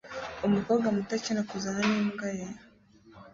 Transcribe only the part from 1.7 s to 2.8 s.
n'imbwa yera